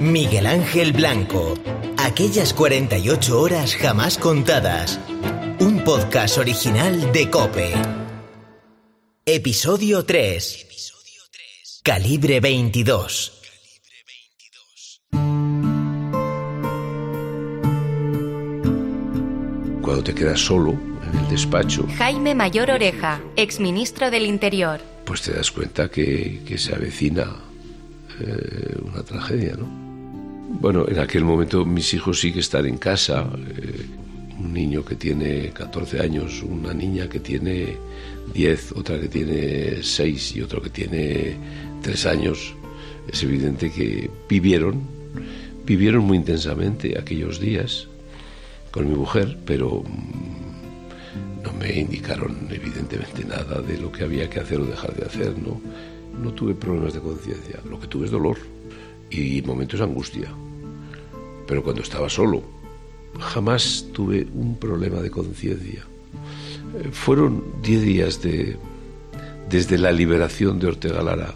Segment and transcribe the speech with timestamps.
[0.00, 1.54] Miguel Ángel Blanco.
[1.96, 5.00] Aquellas 48 horas jamás contadas.
[5.60, 7.72] Un podcast original de Cope.
[9.26, 11.80] Episodio 3.
[11.82, 13.32] Calibre 22.
[19.82, 24.80] Cuando te quedas solo en el despacho, Jaime Mayor Oreja, exministro del Interior.
[25.04, 27.36] pues te das cuenta que, que se avecina
[28.20, 29.87] eh, una tragedia, ¿no?
[30.48, 33.28] Bueno, en aquel momento mis hijos sí que están en casa.
[33.56, 33.86] eh,
[34.38, 37.76] un niño que tiene 14 años, una niña que tiene
[38.32, 41.36] 10, otra que tiene 6 y otro que tiene
[41.82, 42.54] 3 años.
[43.10, 44.82] Es evidente que vivieron,
[45.66, 47.88] vivieron muy intensamente aquellos días
[48.70, 54.40] con mi mujer, pero mm, no me indicaron evidentemente nada de lo que había que
[54.40, 55.60] hacer o dejar de hacer, ¿no?
[56.22, 58.38] No tuve problemas de conciencia, lo que tuve es dolor
[59.10, 60.28] y momentos de angustia.
[61.48, 62.42] Pero cuando estaba solo,
[63.18, 65.82] jamás tuve un problema de conciencia.
[66.76, 68.56] Eh, Fueron diez días de,
[69.48, 71.34] desde la liberación de Ortega Lara,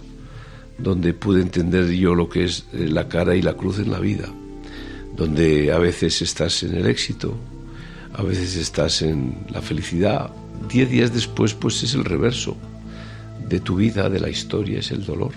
[0.77, 4.01] donde pude entender yo lo que es eh, la cara y la cruz en la
[4.01, 4.29] vida,
[5.17, 7.35] donde a veces estás en el éxito,
[8.13, 10.31] a veces estás en la felicidad.
[10.69, 12.57] Diez días después, pues es el reverso
[13.49, 15.33] de tu vida, de la historia, es el dolor.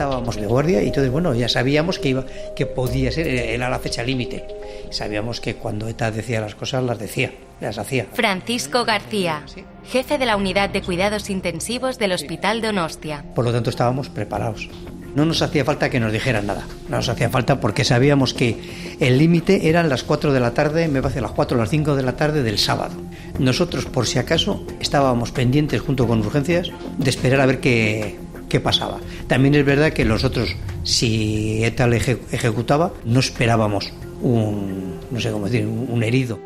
[0.00, 2.24] Estábamos de guardia y entonces, bueno, ya sabíamos que, iba,
[2.56, 4.46] que podía ser, era la fecha límite.
[4.88, 8.06] Sabíamos que cuando ETA decía las cosas, las decía, las hacía.
[8.14, 9.44] Francisco García,
[9.84, 13.26] jefe de la unidad de cuidados intensivos del Hospital Donostia.
[13.34, 14.70] Por lo tanto, estábamos preparados.
[15.14, 16.66] No nos hacía falta que nos dijeran nada.
[16.88, 20.88] No nos hacía falta porque sabíamos que el límite eran las 4 de la tarde,
[20.88, 22.94] me parece las 4 o las 5 de la tarde del sábado.
[23.38, 28.16] Nosotros, por si acaso, estábamos pendientes junto con urgencias de esperar a ver qué,
[28.50, 28.98] qué pasaba.
[29.28, 33.90] También es verdad que nosotros, si ETA le eje- ejecutaba, no esperábamos
[34.20, 36.38] un, no sé cómo decir, un herido.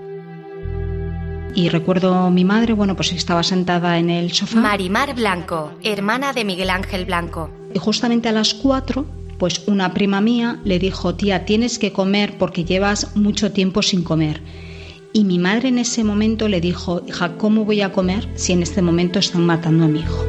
[1.57, 6.45] Y recuerdo mi madre, bueno, pues estaba sentada en el sofá Marimar Blanco, hermana de
[6.45, 7.51] Miguel Ángel Blanco.
[7.73, 9.07] y justamente a las cuatro,
[9.39, 14.03] pues una prima mía le dijo, tía, tienes que comer porque llevas mucho tiempo sin
[14.03, 14.41] comer.
[15.13, 18.63] Y mi madre en ese momento le dijo, hija, ¿cómo voy a comer si en
[18.65, 20.25] este momento están matando a mi hijo?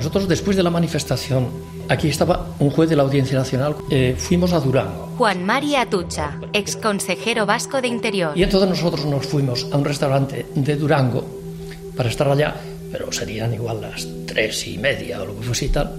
[0.00, 1.48] Nosotros, después de la manifestación,
[1.86, 5.12] aquí estaba un juez de la Audiencia Nacional, eh, fuimos a Durango.
[5.18, 8.32] Juan Mari Atucha, exconsejero vasco de Interior.
[8.34, 11.22] Y entonces nosotros nos fuimos a un restaurante de Durango
[11.94, 12.56] para estar allá,
[12.90, 15.92] pero serían igual las tres y media o lo que fuese y tal,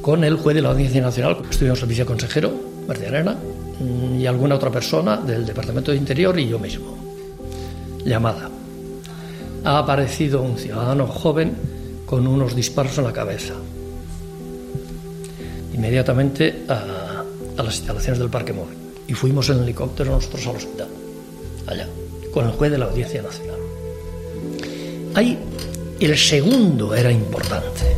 [0.00, 1.36] con el juez de la Audiencia Nacional.
[1.50, 2.50] Estuvimos el viceconsejero,
[2.88, 3.36] Martí Arena,
[3.78, 6.96] mm, y alguna otra persona del Departamento de Interior y yo mismo.
[8.06, 8.48] Llamada.
[9.64, 11.73] Ha aparecido un ciudadano joven
[12.14, 13.54] con unos disparos en la cabeza.
[15.72, 17.24] Inmediatamente a,
[17.56, 18.76] las instalaciones del Parque Móvil.
[19.08, 20.86] Y fuimos en helicóptero nosotros al hospital,
[21.66, 21.88] allá,
[22.32, 23.58] con el juez de la Audiencia Nacional.
[25.16, 25.36] Ahí
[25.98, 27.96] el segundo era importante.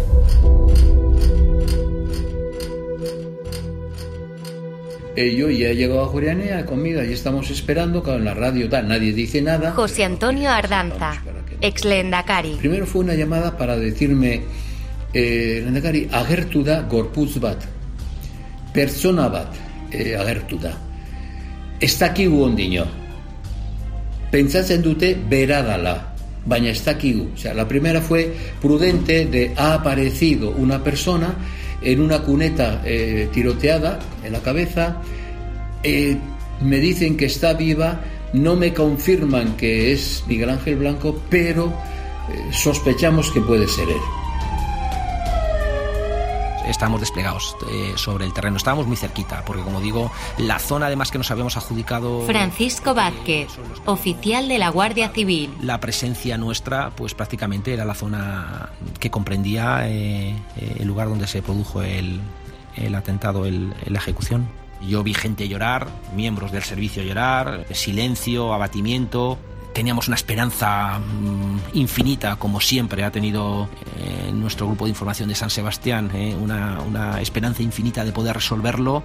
[5.17, 8.35] Eh, yo ya he llegado a Juriania, he comido, y estamos esperando, claro, en la
[8.35, 9.73] radio tal, nadie dice nada.
[9.73, 11.23] José Antonio Ardanza,
[11.63, 12.57] ex Lendakari.
[12.59, 14.43] Primero fue una llamada para decirme,
[15.15, 17.65] eh, Lehendakari, agertu da gorputz bat,
[18.75, 19.55] pertsona bat
[19.91, 20.77] eh, agertu da.
[21.81, 22.85] Ez dakigu ondino.
[24.31, 25.97] Pentsatzen dute bera dala,
[26.45, 27.31] baina ez dakigu.
[27.33, 31.35] O sea, la primera fue prudente de ha aparecido una persona
[31.83, 35.03] en una cuneta eh, tiroteada en la cabeza.
[35.83, 36.17] Eh,
[36.61, 38.01] me dicen que está viva,
[38.33, 44.26] no me confirman que es Miguel Ángel Blanco, pero eh, sospechamos que puede ser él.
[46.67, 51.11] Estábamos desplegados eh, sobre el terreno, estábamos muy cerquita, porque como digo, la zona además
[51.11, 52.23] que nos habíamos adjudicado...
[52.27, 53.49] Francisco Vázquez,
[53.85, 55.51] oficial de la Guardia Civil.
[55.63, 61.27] La presencia nuestra, pues prácticamente era la zona que comprendía eh, eh, el lugar donde
[61.27, 62.21] se produjo el,
[62.77, 64.49] el atentado, el- la ejecución.
[64.87, 69.39] Yo vi gente llorar, miembros del servicio llorar, silencio, abatimiento,
[69.77, 73.69] teníamos una esperanza mm, infinita, como siempre ha tenido
[73.99, 78.37] eh, nuestro grupo de información de San Sebastián, eh, una, una, esperanza infinita de poder
[78.37, 79.03] resolverlo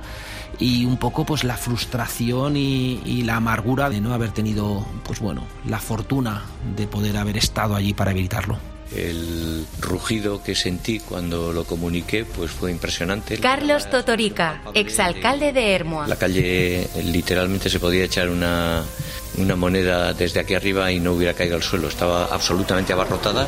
[0.60, 5.20] y un poco pues la frustración y, y, la amargura de no haber tenido pues
[5.20, 6.44] bueno la fortuna
[6.78, 8.58] de poder haber estado allí para evitarlo.
[8.96, 13.38] El rugido que sentí cuando lo comuniqué pues fue impresionante.
[13.40, 16.08] Carlos Totorica, exalcalde de Hermoa.
[16.08, 18.84] La calle literalmente se podía echar una,
[19.38, 21.88] una moneda desde aquí arriba y no hubiera caído al suelo.
[21.88, 23.48] Estaba absolutamente abarrotada.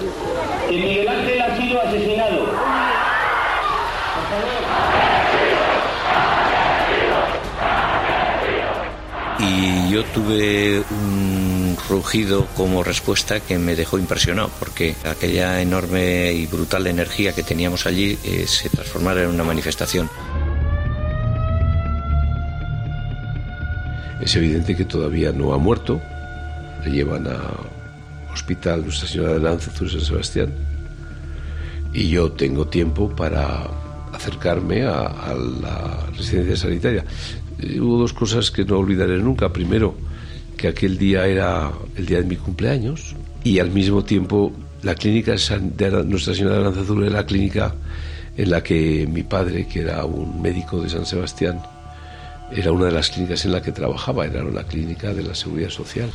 [0.69, 2.73] Y Miguel Ángel ha sido asesinado.
[9.39, 16.45] Y yo tuve un rugido como respuesta que me dejó impresionado, porque aquella enorme y
[16.45, 20.09] brutal energía que teníamos allí eh, se transformara en una manifestación.
[24.23, 26.01] Es evidente que todavía no ha muerto.
[26.85, 27.41] Le llevan a
[28.33, 30.53] hospital Nuestra Señora de Lanzazú San Sebastián.
[31.93, 33.67] Y yo tengo tiempo para
[34.13, 37.03] acercarme a, la residencia sanitaria.
[37.59, 39.51] Eh, hubo dos cosas que no olvidaré nunca.
[39.51, 39.93] Primero,
[40.55, 44.53] que aquel día era el día de mi cumpleaños y al mismo tiempo
[44.83, 47.75] la clínica de Nuestra Señora de Lanzazú era la clínica
[48.37, 51.61] en la que mi padre, que era un médico de San Sebastián,
[52.55, 55.69] era una de las clínicas en la que trabajaba, era la clínica de la Seguridad
[55.69, 56.11] Social.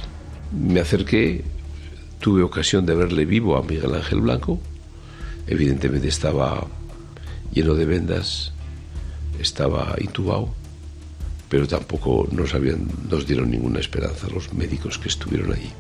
[0.53, 1.45] Me acerqué,
[2.21, 4.61] tuve ocasión de verle vivo a Miguel Ángel Blanco,
[5.47, 6.67] evidentemente estaba
[7.53, 8.53] lleno de vendas,
[9.41, 10.55] estaba intubado,
[11.49, 15.71] pero tampoco nos, habían, nos dieron ninguna esperanza los médicos que estuvieron allí.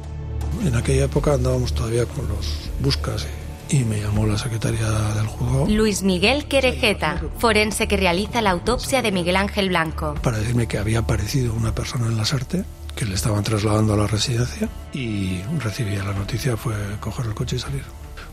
[0.64, 5.67] En aquella época andábamos todavía con los buscas y me llamó la secretaria del juzgado.
[5.69, 10.15] Luis Miguel Querejeta, forense que realiza la autopsia de Miguel Ángel Blanco.
[10.23, 12.65] Para decirme que había aparecido una persona en la SARTE,
[12.97, 17.56] que le estaban trasladando a la residencia y recibí la noticia, fue coger el coche
[17.56, 17.85] y salir.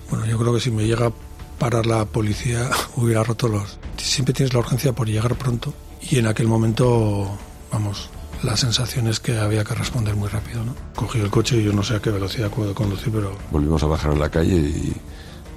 [0.10, 1.14] Bueno, yo creo que si me llega a
[1.60, 3.78] parar la policía hubiera roto los...
[3.98, 5.74] Siempre tienes la urgencia por llegar pronto
[6.10, 7.38] y en aquel momento,
[7.72, 8.10] vamos,
[8.44, 10.76] la sensación es que había que responder muy rápido, ¿no?
[10.96, 13.38] Cogí el coche y yo no sé a qué velocidad puedo conducir, pero...
[13.52, 14.94] Volvimos a bajar a la calle y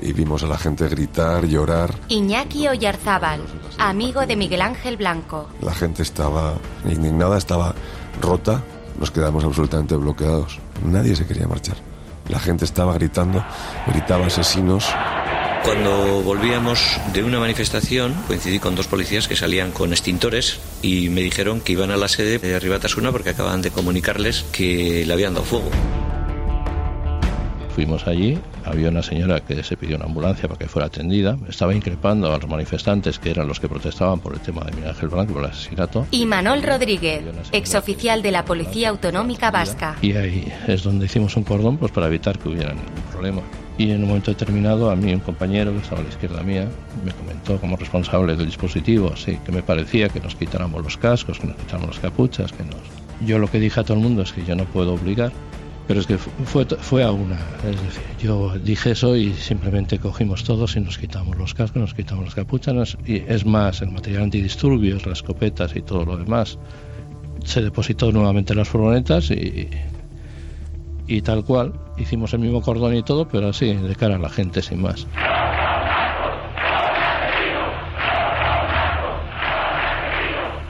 [0.00, 1.94] y vimos a la gente gritar, llorar.
[2.08, 3.40] Iñaki Oyarzábal,
[3.78, 5.48] amigo de Miguel Ángel Blanco.
[5.60, 6.54] La gente estaba
[6.84, 7.74] indignada, estaba
[8.20, 8.62] rota,
[8.98, 10.58] nos quedamos absolutamente bloqueados.
[10.84, 11.76] Nadie se quería marchar.
[12.28, 13.44] La gente estaba gritando,
[13.86, 14.86] gritaba asesinos.
[15.64, 21.20] Cuando volvíamos de una manifestación, coincidí con dos policías que salían con extintores y me
[21.20, 25.34] dijeron que iban a la sede de Ribatasuna porque acababan de comunicarles que le habían
[25.34, 25.70] dado fuego.
[27.74, 31.74] Fuimos allí, había una señora que se pidió una ambulancia para que fuera atendida, estaba
[31.74, 35.08] increpando a los manifestantes que eran los que protestaban por el tema de Miguel Ángel
[35.08, 36.06] Blanco, por el asesinato.
[36.10, 37.22] Y Manol Rodríguez,
[37.52, 39.96] exoficial de la Policía Autonómica Vasca.
[40.02, 43.42] Y ahí es donde hicimos un cordón pues, para evitar que hubiera ningún problema.
[43.78, 46.68] Y en un momento determinado a mí un compañero que estaba a la izquierda mía
[47.04, 51.38] me comentó como responsable del dispositivo, así que me parecía que nos quitáramos los cascos,
[51.38, 52.76] que nos quitáramos las capuchas, que nos...
[53.24, 55.32] Yo lo que dije a todo el mundo es que yo no puedo obligar,
[55.88, 57.38] pero es que fue, fue a una.
[57.64, 61.94] Es decir, yo dije eso y simplemente cogimos todos y nos quitamos los cascos, nos
[61.94, 62.98] quitamos las capuchas.
[63.06, 66.58] Y es más, el material antidisturbios, las escopetas y todo lo demás,
[67.42, 69.70] se depositó nuevamente en las furgonetas y,
[71.06, 71.72] y tal cual.
[71.96, 75.06] Hicimos el mismo cordón y todo, pero así, de cara a la gente, sin más.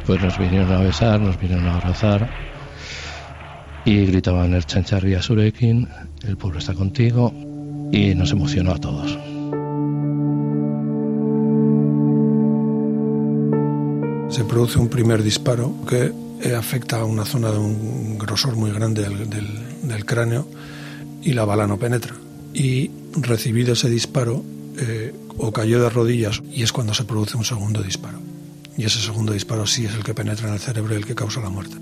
[0.06, 2.48] Pues nos vinieron a besar, nos vinieron a abrazar
[3.88, 5.88] y gritaban el chancharria surekin,
[6.22, 7.32] el pueblo está contigo
[7.90, 9.18] y nos emocionó a todos.
[14.28, 16.12] Se produce un primer disparo que
[16.54, 19.46] afecta a una zona de un grosor muy grande del, del,
[19.84, 20.46] del cráneo
[21.22, 22.14] y la bala no penetra.
[22.52, 24.44] Y recibido ese disparo,
[24.76, 28.27] eh, o cayó de rodillas y es cuando se produce un segundo disparo.
[28.78, 31.16] Y ese segundo disparo sí es el que penetra en el cerebro y el que
[31.16, 31.76] causa la muerte.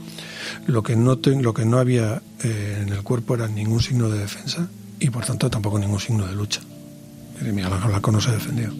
[0.66, 4.08] Lo que no, te, lo que no había eh, en el cuerpo era ningún signo
[4.08, 4.66] de defensa
[4.98, 6.62] y por tanto tampoco ningún signo de lucha.
[7.42, 8.72] Miguel Ángel Blanco no se defendió.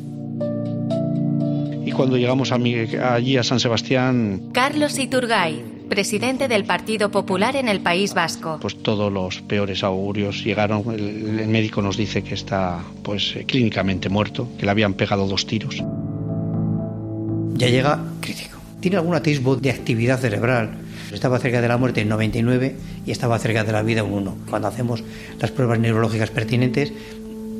[1.84, 4.48] Y cuando llegamos a mi, allí a San Sebastián...
[4.52, 8.58] Carlos Iturgay, presidente del Partido Popular en el País Vasco.
[8.62, 10.84] Pues todos los peores augurios llegaron.
[10.90, 15.46] El, el médico nos dice que está pues clínicamente muerto, que le habían pegado dos
[15.46, 15.84] tiros.
[17.56, 18.58] Ya llega crítico.
[18.80, 20.70] Tiene algún atisbo de actividad cerebral.
[21.12, 24.36] Estaba cerca de la muerte en 99 y estaba cerca de la vida en 1.
[24.50, 25.02] Cuando hacemos
[25.40, 26.92] las pruebas neurológicas pertinentes,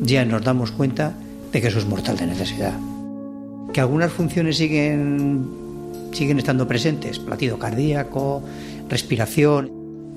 [0.03, 1.15] ya nos damos cuenta
[1.53, 2.75] de que eso es mortal de necesidad.
[3.73, 5.47] Que algunas funciones siguen,
[6.13, 8.43] siguen estando presentes, latido cardíaco,
[8.89, 9.71] respiración,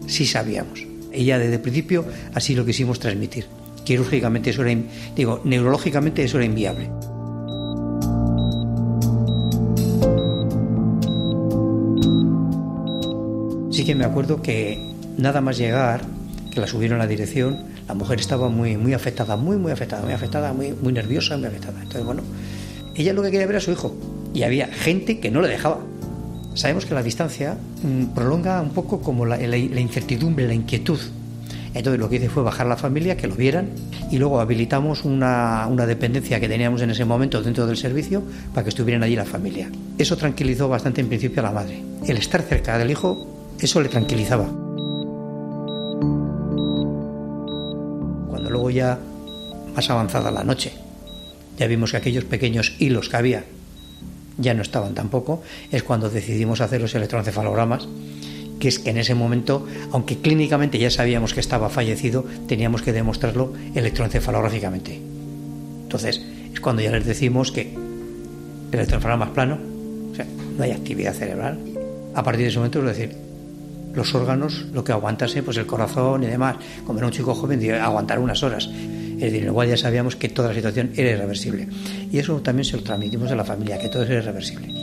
[0.07, 0.85] sí sabíamos.
[1.13, 3.45] Y ya desde el principio así lo quisimos transmitir.
[3.85, 4.79] Quirúrgicamente eso era,
[5.15, 6.89] digo, neurológicamente eso era inviable.
[13.89, 14.77] Que me acuerdo que
[15.17, 16.01] nada más llegar,
[16.51, 20.03] que la subieron a la dirección, la mujer estaba muy, muy afectada, muy, muy afectada,
[20.03, 21.81] muy afectada, muy, muy nerviosa, muy afectada.
[21.81, 22.21] Entonces, bueno,
[22.93, 23.95] ella lo que quería ver a su hijo
[24.31, 25.79] y había gente que no le dejaba.
[26.53, 30.99] Sabemos que la distancia mm, prolonga un poco como la, incertidumbre, la inquietud.
[31.73, 33.69] Entonces lo que hice fue bajar a la familia, que lo vieran,
[34.11, 38.21] y luego habilitamos una, una, dependencia que teníamos en ese momento dentro del servicio
[38.53, 39.67] para que estuvieran allí la familia.
[39.97, 41.81] Eso tranquilizó bastante en principio a la madre.
[42.07, 44.45] El estar cerca del hijo, eso le tranquilizaba.
[48.29, 48.99] Cuando luego ya
[49.75, 50.73] más avanzada la noche,
[51.57, 53.43] ya vimos que aquellos pequeños hilos que había
[54.37, 57.87] ya no estaban tampoco, es cuando decidimos hacer los electroencefalogramas,
[58.59, 62.93] que es que en ese momento, aunque clínicamente ya sabíamos que estaba fallecido, teníamos que
[62.93, 64.99] demostrarlo electroencefalográficamente.
[65.83, 66.21] Entonces,
[66.53, 69.59] es cuando ya les decimos que el electroencefalograma es plano,
[70.11, 70.25] o sea,
[70.57, 71.59] no hay actividad cerebral.
[72.15, 73.28] A partir de ese momento, es decir,
[73.93, 77.71] los órganos, lo que aguantase, pues el corazón y demás, como era un chico joven,
[77.73, 78.67] aguantar unas horas.
[78.67, 81.67] Es decir, igual ya sabíamos que toda la situación era irreversible.
[82.11, 84.78] Y eso también se lo transmitimos a la familia, que todo es irreversible.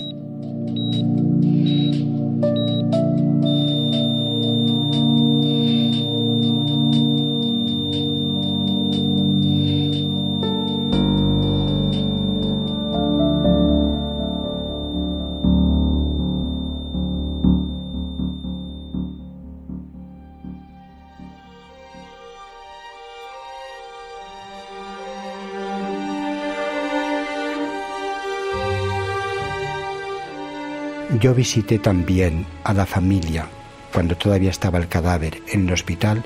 [31.21, 33.49] Yo visité también a la familia
[33.93, 36.23] cuando todavía estaba el cadáver en el hospital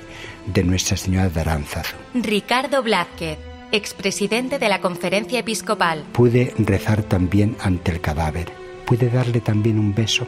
[0.47, 1.95] de Nuestra Señora de Aránzazu.
[2.15, 3.39] Ricardo Blázquez,
[3.71, 6.03] expresidente de la Conferencia Episcopal.
[6.13, 8.51] Pude rezar también ante el cadáver.
[8.85, 10.27] Pude darle también un beso.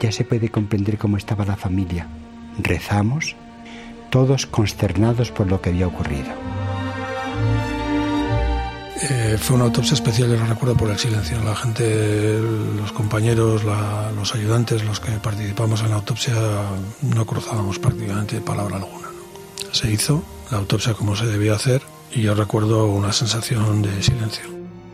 [0.00, 2.08] Ya se puede comprender cómo estaba la familia.
[2.58, 3.36] Rezamos,
[4.10, 6.41] todos consternados por lo que había ocurrido.
[9.10, 11.42] Eh, fue una autopsia especial, yo lo recuerdo por el silencio.
[11.42, 12.38] La gente,
[12.76, 16.34] los compañeros, los ayudantes, los que participamos en la autopsia,
[17.02, 19.08] no cruzábamos prácticamente palabra alguna.
[19.72, 21.82] Se hizo la autopsia como se debía hacer
[22.12, 24.44] y yo recuerdo una sensación de silencio.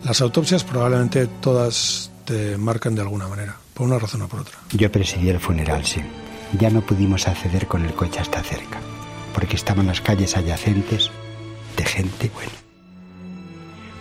[0.05, 4.59] Las autopsias probablemente todas te marcan de alguna manera, por una razón o por otra.
[4.73, 6.01] Yo presidí el funeral, sí.
[6.59, 8.79] Ya no pudimos acceder con el coche hasta cerca,
[9.35, 11.11] porque estaban las calles adyacentes
[11.77, 12.53] de gente, bueno,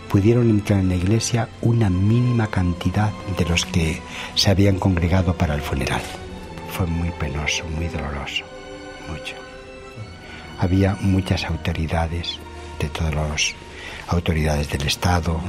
[0.08, 4.00] pudieron entrar en la iglesia una mínima cantidad de los que
[4.34, 6.02] se habían congregado para el funeral.
[6.70, 8.44] Fue muy penoso, muy doloroso,
[9.08, 9.34] mucho.
[10.58, 12.38] Había muchas autoridades,
[12.78, 13.54] de todas las
[14.08, 15.40] autoridades del Estado,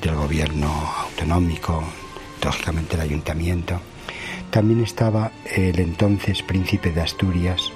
[0.00, 0.68] del gobierno
[0.98, 1.82] autonómico,
[2.42, 3.80] lógicamente el ayuntamiento.
[4.50, 7.70] También estaba el entonces príncipe de Asturias,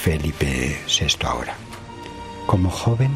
[0.00, 1.54] Felipe VI ahora.
[2.46, 3.10] Como joven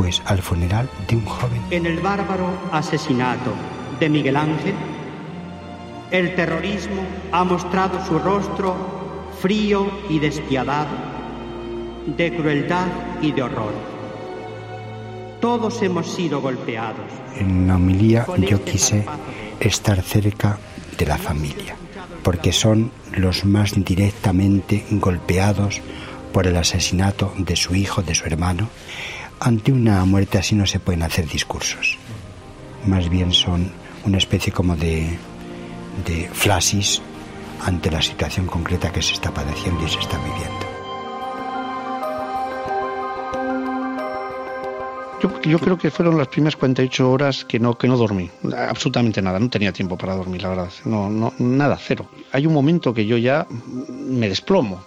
[0.00, 1.60] pues al funeral de un joven.
[1.70, 3.52] En el bárbaro asesinato
[3.98, 4.72] de Miguel Ángel,
[6.10, 7.02] el terrorismo
[7.32, 8.74] ha mostrado su rostro
[9.42, 10.88] frío y despiadado,
[12.16, 12.86] de crueldad
[13.20, 13.74] y de horror.
[15.38, 17.04] Todos hemos sido golpeados.
[17.36, 19.04] En la homilía yo quise
[19.60, 20.58] estar cerca
[20.96, 21.76] de la familia,
[22.22, 25.82] porque son los más directamente golpeados
[26.32, 28.70] por el asesinato de su hijo, de su hermano,
[29.40, 31.96] ante una muerte así no se pueden hacer discursos.
[32.86, 33.72] Más bien son
[34.04, 35.18] una especie como de,
[36.06, 36.30] de
[37.64, 40.70] ante la situación concreta que se está padeciendo y se está viviendo.
[45.44, 49.38] Yo, creo que fueron las primeras 48 horas que no, que no dormí, absolutamente nada,
[49.38, 52.06] no tenía tiempo para dormir, la verdad, no, nada, cero.
[52.32, 54.82] Hay un momento que yo ya me desplomo.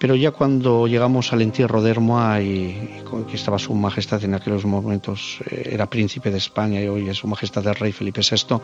[0.00, 4.64] Pero ya cuando llegamos al entierro de Hermoa y, que estaba su majestad en aquellos
[4.64, 8.62] momentos, eh, era príncipe de España y hoy es su majestad el rey Felipe VI,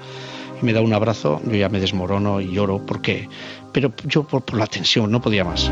[0.62, 2.78] y me da un abrazo, yo ya me desmorono y lloro.
[2.78, 3.28] ¿Por qué?
[3.70, 5.70] Pero yo por, la tensión, no podía más.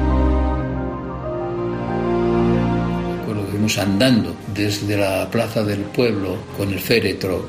[3.25, 7.49] Cuando fuimos andando desde la plaza del pueblo con el féretro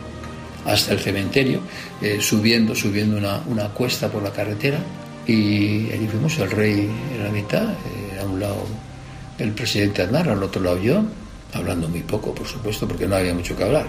[0.66, 1.60] hasta el cementerio,
[2.02, 4.80] eh, subiendo, subiendo una, una cuesta por la carretera,
[5.28, 8.58] y allí fuimos el rey en la mitad, eh, a un lado
[9.38, 11.02] el presidente Aznar, al otro lado yo,
[11.54, 13.86] hablando muy poco, por supuesto, porque no había mucho que hablar.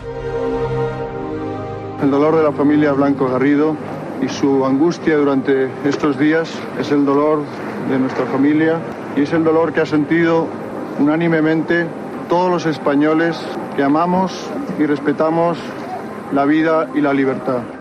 [2.03, 3.77] El dolor de la familia Blanco Garrido
[4.23, 7.43] y su angustia durante estos días es el dolor
[7.89, 8.79] de nuestra familia
[9.17, 10.47] y es el dolor que ha sentido
[10.99, 11.87] unánimemente
[12.29, 13.39] todos los españoles
[13.77, 14.33] que amamos
[14.79, 15.59] y respetamos
[16.33, 17.76] la vida y la libertad.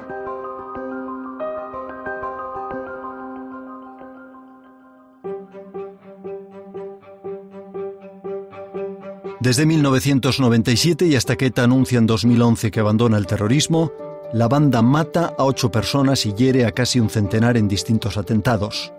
[9.46, 13.92] Desde 1997 y hasta que ETA anuncia en 2011 que abandona el terrorismo,
[14.34, 18.92] la banda mata a ocho personas y hiere a casi un centenar en distintos atentados.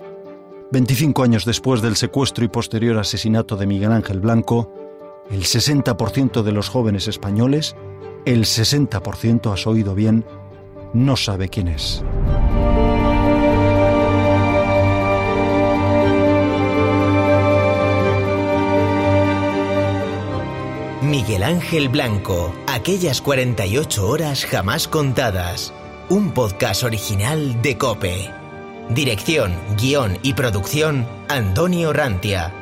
[0.70, 4.72] 25 años después del secuestro y posterior asesinato de Miguel Ángel Blanco,
[5.32, 7.74] el 60% de los jóvenes españoles,
[8.24, 10.24] el 60% has oído bien,
[10.94, 12.04] no sabe quién es.
[21.06, 25.72] Miguel Ángel Blanco, aquellas 48 horas jamás contadas.
[26.08, 28.32] Un podcast original de Cope.
[28.88, 32.52] Dirección, guion y producción, Antonio Rantia.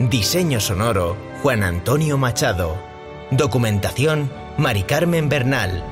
[0.00, 2.76] Diseño sonoro, Juan Antonio Machado.
[3.30, 5.84] Documentación, Mari Carmen Bernal.